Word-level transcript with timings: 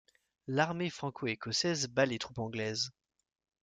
L'armée 0.47 0.89
franco-écossaise 0.89 1.85
bat 1.85 2.07
les 2.07 2.17
troupes 2.17 2.39
anglaises. 2.39 2.89